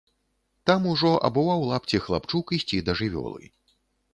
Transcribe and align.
Там 0.69 0.87
ужо 0.91 1.11
абуваў 1.29 1.67
лапці 1.73 2.01
хлапчук 2.07 2.45
ісці 2.59 2.83
да 2.89 2.97
жывёлы. 3.03 3.43